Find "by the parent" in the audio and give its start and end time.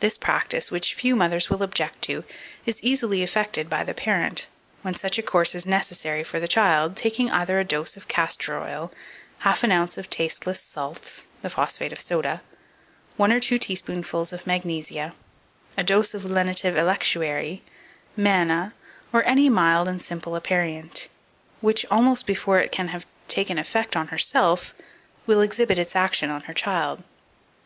3.70-4.46